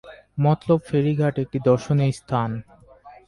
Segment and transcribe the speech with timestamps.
[0.37, 2.49] মতলব ferry ঘাট একটি দর্শনীয় স্থান।